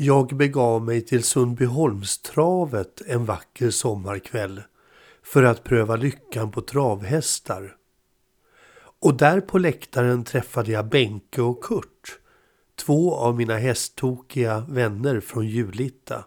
[0.00, 4.62] Jag begav mig till Sundbyholmstravet en vacker sommarkväll
[5.22, 7.76] för att pröva lyckan på travhästar.
[9.00, 12.18] Och där på läktaren träffade jag Benke och Kurt,
[12.76, 16.24] två av mina hästtokiga vänner från Julitta.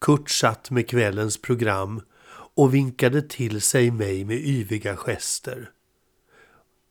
[0.00, 2.02] Kurt satt med kvällens program
[2.54, 5.70] och vinkade till sig mig med yviga gester.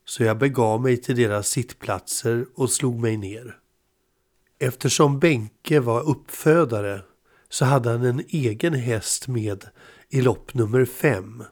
[0.05, 3.59] Så jag begav mig till deras sittplatser och slog mig ner.
[4.65, 7.01] Eftersom Benke var uppfödare
[7.49, 9.65] så hade han en egen häst med
[10.09, 11.43] i lopp nummer fem.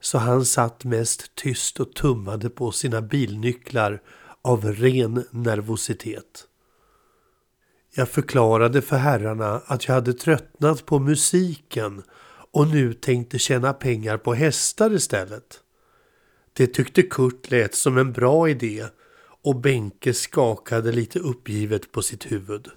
[0.00, 4.02] Så han satt mest tyst och tummade på sina bilnycklar
[4.42, 6.46] av ren nervositet.
[7.94, 12.02] Jag förklarade för herrarna att jag hade tröttnat på musiken
[12.52, 15.60] och nu tänkte tjäna pengar på hästar istället.
[16.52, 18.86] Det tyckte Kurt lät som en bra idé
[19.44, 22.68] och Benke skakade lite uppgivet på sitt huvud.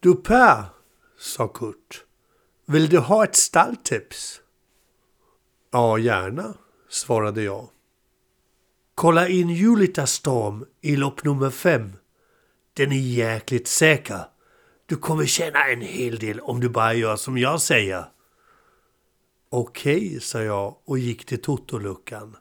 [0.00, 0.64] Du Per,
[1.18, 2.04] sa Kurt.
[2.66, 4.40] Vill du ha ett stalltips?
[5.72, 6.54] Ja, gärna,
[6.88, 7.68] svarade jag.
[8.94, 11.92] Kolla in Julita Storm i lopp nummer fem.
[12.72, 14.20] Den är jäkligt säker.
[14.86, 18.04] Du kommer tjäna en hel del om du bara gör som jag säger.
[19.50, 22.36] Okej, sa jag och gick till totoluckan.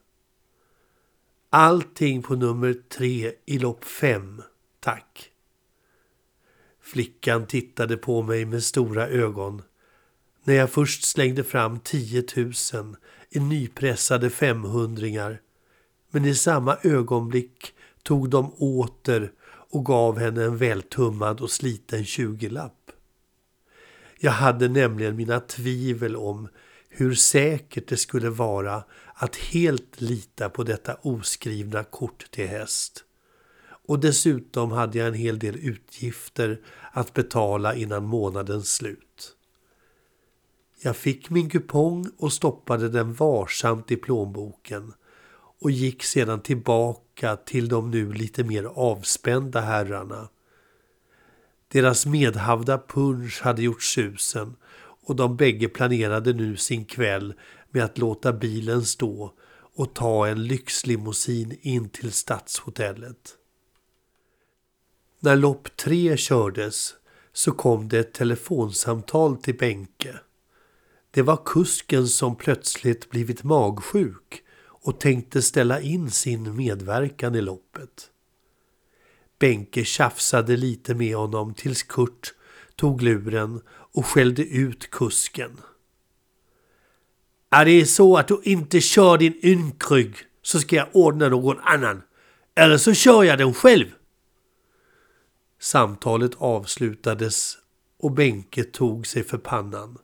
[1.58, 4.42] Allting på nummer tre i lopp fem,
[4.80, 5.32] tack.
[6.82, 9.62] Flickan tittade på mig med stora ögon
[10.44, 12.54] när jag först slängde fram 10 000
[13.30, 15.42] i nypressade femhundringar
[16.12, 22.92] men i samma ögonblick tog de åter och gav henne en vältummad och sliten tjugolapp.
[24.20, 26.48] Jag hade nämligen mina tvivel om
[26.98, 33.04] hur säkert det skulle vara att helt lita på detta oskrivna kort till häst.
[33.88, 39.36] Och dessutom hade jag en hel del utgifter att betala innan månadens slut.
[40.82, 44.94] Jag fick min kupong och stoppade den varsamt i plånboken
[45.62, 50.30] och gick sedan tillbaka till de nu lite mer avspända herrarna.
[51.68, 54.56] Deras medhavda punsch hade gjort susen
[55.06, 57.34] och de bägge planerade nu sin kväll
[57.72, 59.34] med att låta bilen stå
[59.76, 63.36] och ta en lyxlimousin in till stadshotellet.
[65.20, 66.94] När lopp tre kördes
[67.34, 70.20] så kom det ett telefonsamtal till Benke.
[71.12, 78.10] Det var kusken som plötsligt blivit magsjuk och tänkte ställa in sin medverkan i loppet.
[79.40, 82.34] Benke tjafsade lite med honom tills Kurt
[82.76, 85.62] tog luren och skällde ut kusken.
[87.50, 92.02] Är det så att du inte kör din ynkrygg så ska jag ordna någon annan.
[92.56, 93.86] Eller så kör jag den själv.
[95.60, 97.58] Samtalet avslutades
[98.00, 99.98] och Benke tog sig för pannan.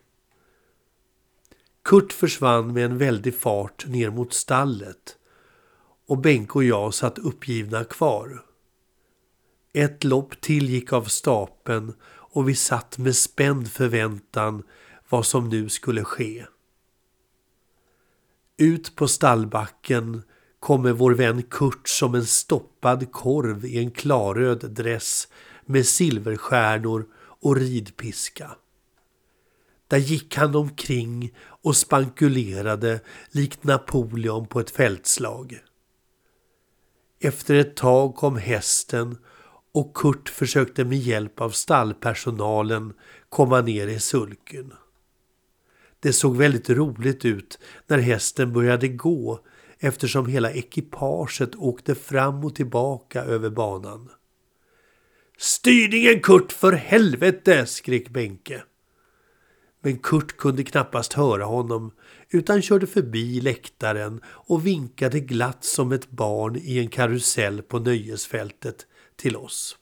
[1.84, 5.18] Kurt försvann med en väldig fart ner mot stallet
[6.08, 8.46] och Benke och jag satt uppgivna kvar.
[9.74, 11.94] Ett lopp till gick av stapeln
[12.31, 14.64] och vi satt med spänd förväntan
[15.09, 16.46] vad som nu skulle ske.
[18.58, 20.24] Ut på stallbacken
[20.59, 25.28] kommer vår vän Kurt som en stoppad korv i en klarröd dress
[25.66, 28.52] med silverstjärnor och ridpiska.
[29.88, 33.00] Där gick han omkring och spankulerade
[33.31, 35.59] likt Napoleon på ett fältslag.
[37.20, 39.18] Efter ett tag kom hästen
[39.74, 42.94] och Kurt försökte med hjälp av stallpersonalen
[43.30, 44.74] komma ner i sulken.
[46.00, 49.40] Det såg väldigt roligt ut när hästen började gå
[49.80, 54.09] eftersom hela ekipaget åkte fram och tillbaka över banan.
[55.38, 57.66] Styrningen Kurt för helvete!
[57.66, 58.64] skrek Benke.
[59.84, 61.92] Men Kurt kunde knappast höra honom
[62.30, 68.86] utan körde förbi läktaren och vinkade glatt som ett barn i en karusell på nöjesfältet
[69.22, 69.78] till oss.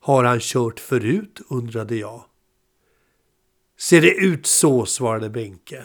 [0.00, 2.24] Har han kört förut, undrade jag.
[3.78, 5.84] Ser det ut så, svarade Benke.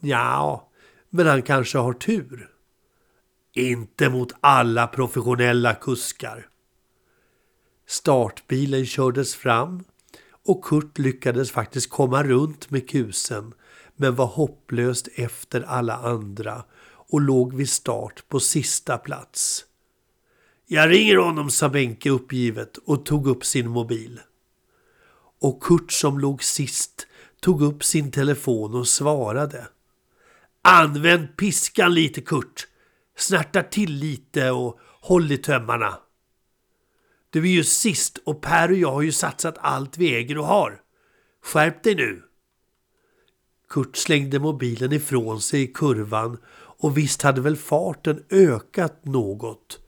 [0.00, 0.70] Ja,
[1.10, 2.50] men han kanske har tur.
[3.52, 6.48] Inte mot alla professionella kuskar.
[7.86, 9.84] Startbilen kördes fram
[10.46, 13.54] och Kurt lyckades faktiskt komma runt med kusen
[13.96, 19.67] men var hopplöst efter alla andra och låg vid start på sista plats.
[20.70, 24.20] Jag ringer honom, sa Benke uppgivet och tog upp sin mobil.
[25.40, 27.06] Och Kurt som låg sist
[27.40, 29.68] tog upp sin telefon och svarade.
[30.62, 32.66] Använd piskan lite Kurt.
[33.16, 35.98] Snärta till lite och håll i tömmarna.
[37.30, 40.46] Du är ju sist och Per och jag har ju satsat allt vi äger och
[40.46, 40.80] har.
[41.44, 42.22] Skärp dig nu!
[43.68, 49.80] Kurt slängde mobilen ifrån sig i kurvan och visst hade väl farten ökat något.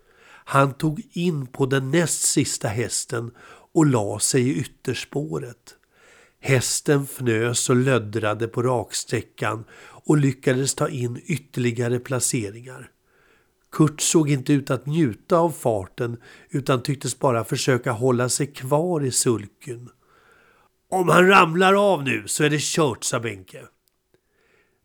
[0.51, 3.31] Han tog in på den näst sista hästen
[3.73, 5.77] och la sig i ytterspåret.
[6.41, 12.91] Hästen fnös och löddrade på raksträckan och lyckades ta in ytterligare placeringar.
[13.73, 16.17] Kurt såg inte ut att njuta av farten
[16.49, 19.89] utan tycktes bara försöka hålla sig kvar i sulken.
[20.91, 23.63] Om han ramlar av nu så är det kört, sa Benke.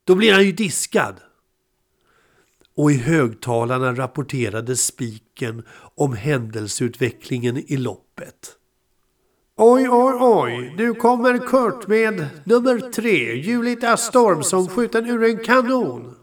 [0.04, 1.16] Då blir han ju diskad.
[2.78, 5.64] Och i högtalarna rapporterade spiken
[5.96, 8.58] om händelseutvecklingen i loppet.
[9.58, 15.44] Oj, oj, oj, nu kommer Kurt med nummer tre, Julita Storm som skjuten ur en
[15.44, 16.16] kanon.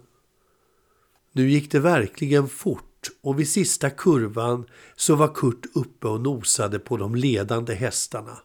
[1.33, 4.65] Nu gick det verkligen fort och vid sista kurvan
[4.97, 8.39] så var Kurt uppe och nosade på de ledande hästarna.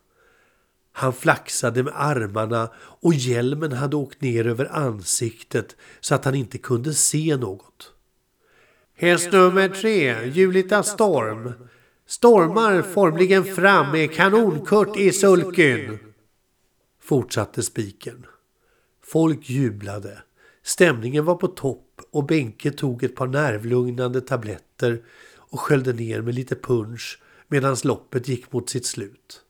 [0.92, 6.58] Han flaxade med armarna och hjälmen hade åkt ner över ansiktet så att han inte
[6.58, 7.94] kunde se något.
[9.00, 11.54] Häst nummer tre, Julita Storm,
[12.08, 16.00] stormar formligen fram med kanonkurt i sulken.
[17.02, 18.26] Fortsatte spiken.
[19.04, 20.22] Folk jublade.
[20.64, 25.02] Stämningen var på topp och Benke tog ett par nervlugnande tabletter
[25.36, 29.42] och sköljde ner med lite punch medan loppet gick mot sitt slut.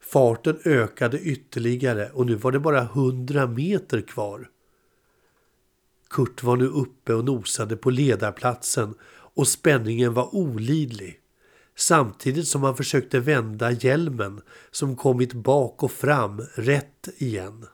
[0.00, 4.48] Farten ökade ytterligare och nu var det bara hundra meter kvar.
[6.10, 8.94] Kurt var nu uppe och nosade på ledarplatsen
[9.34, 11.16] och spänningen var olidlig.
[11.76, 14.40] Samtidigt som han försökte vända hjälmen
[14.70, 17.66] som kommit bak och fram rätt igen.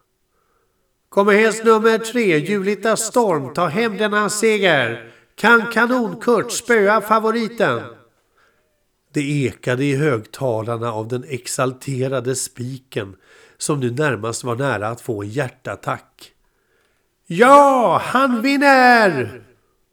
[1.08, 5.12] Kommer häst nummer tre, Julita Storm, ta hem denna seger.
[5.34, 7.82] Kan Kanon-Kurt spöa favoriten?
[9.12, 13.16] Det ekade i högtalarna av den exalterade spiken
[13.58, 16.35] som nu närmast var nära att få en hjärtattack.
[17.28, 19.42] Ja, han vinner!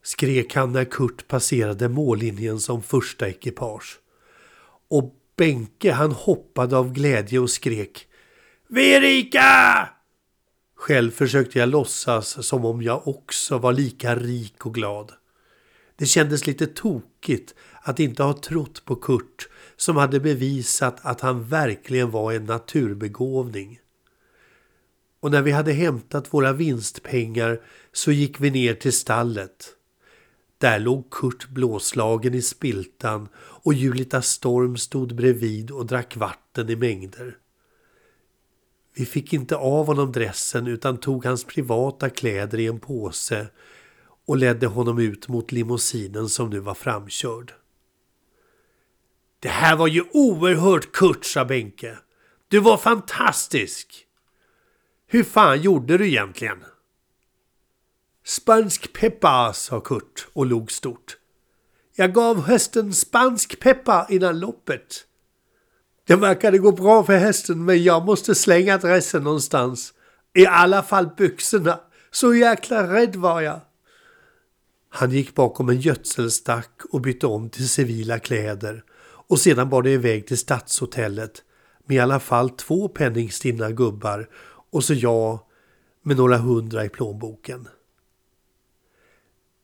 [0.04, 4.00] skrek han när Kurt passerade mållinjen som första ekipage.
[4.90, 8.08] Och Benke han hoppade av glädje och skrek
[8.68, 9.90] Vi är rika!
[10.76, 15.12] Själv försökte jag låtsas som om jag också var lika rik och glad.
[15.96, 21.44] Det kändes lite tokigt att inte ha trott på Kurt som hade bevisat att han
[21.44, 23.80] verkligen var en naturbegåvning.
[25.24, 27.62] Och när vi hade hämtat våra vinstpengar
[27.92, 29.70] så gick vi ner till stallet.
[30.58, 36.76] Där låg Kurt blåslagen i spiltan och Julita Storm stod bredvid och drack vatten i
[36.76, 37.38] mängder.
[38.96, 43.48] Vi fick inte av honom dressen utan tog hans privata kläder i en påse
[44.26, 47.54] och ledde honom ut mot limousinen som nu var framkörd.
[49.40, 51.98] Det här var ju oerhört Kurt, sa Benke.
[52.48, 54.03] Du var fantastisk!
[55.14, 56.64] Hur fan gjorde du egentligen?
[58.26, 61.18] Spansk peppar, sa Kurt och log stort.
[61.96, 65.06] Jag gav hästen spansk peppar innan loppet.
[66.08, 69.94] Det verkade gå bra för hästen men jag måste slänga dressen någonstans.
[70.34, 71.80] I alla fall byxorna.
[72.12, 73.60] Så jäkla rädd var jag.
[74.90, 78.84] Han gick bakom en gödselstack och bytte om till civila kläder
[79.28, 81.44] och sedan bar det iväg till stadshotellet
[81.86, 84.28] med i alla fall två penningstinna gubbar
[84.74, 85.40] och så jag
[86.02, 87.68] med några hundra i plånboken.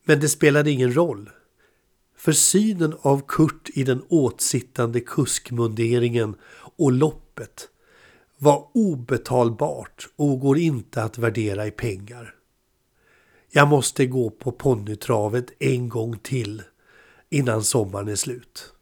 [0.06, 1.30] Men det spelade ingen roll.
[2.16, 7.70] För synen av Kurt i den åtsittande kuskmunderingen och loppet
[8.38, 12.36] var obetalbart och går inte att värdera i pengar.
[13.51, 16.62] Jag måste gå på ponnytravet en gång till
[17.30, 18.74] innan sommaren är slut.